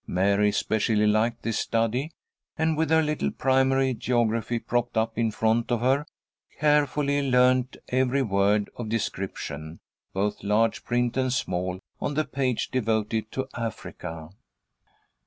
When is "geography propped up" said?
3.93-5.15